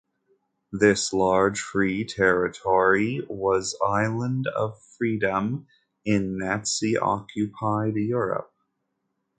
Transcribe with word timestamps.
This 0.71 1.13
large 1.13 1.59
free 1.61 2.03
territory 2.05 3.23
was 3.29 3.77
island 3.87 4.47
of 4.47 4.81
freedom 4.97 5.67
in 6.03 6.39
Nazi 6.39 6.97
occupied 6.97 7.93
Europe. 7.97 8.51